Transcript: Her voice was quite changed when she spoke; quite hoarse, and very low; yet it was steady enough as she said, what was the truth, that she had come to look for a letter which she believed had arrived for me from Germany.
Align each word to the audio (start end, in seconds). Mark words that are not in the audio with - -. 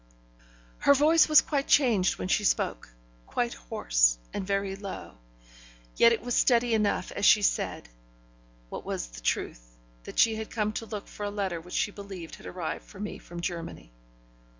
Her 0.79 0.95
voice 0.95 1.29
was 1.29 1.43
quite 1.43 1.67
changed 1.67 2.17
when 2.17 2.27
she 2.27 2.43
spoke; 2.43 2.89
quite 3.27 3.53
hoarse, 3.53 4.17
and 4.33 4.43
very 4.47 4.75
low; 4.75 5.19
yet 5.95 6.11
it 6.11 6.23
was 6.23 6.33
steady 6.33 6.73
enough 6.73 7.11
as 7.11 7.23
she 7.23 7.43
said, 7.43 7.87
what 8.69 8.83
was 8.83 9.09
the 9.09 9.21
truth, 9.21 9.77
that 10.05 10.17
she 10.17 10.37
had 10.37 10.49
come 10.49 10.73
to 10.73 10.87
look 10.87 11.07
for 11.07 11.23
a 11.23 11.29
letter 11.29 11.61
which 11.61 11.75
she 11.75 11.91
believed 11.91 12.37
had 12.37 12.47
arrived 12.47 12.83
for 12.85 12.99
me 12.99 13.19
from 13.19 13.41
Germany. 13.41 13.91